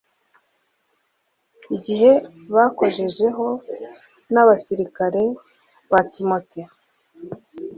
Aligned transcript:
igihe 1.75 2.11
bakojejeho 2.53 3.45
n'abasirikare 4.33 5.23
ba 5.91 5.99
timote 6.11 6.61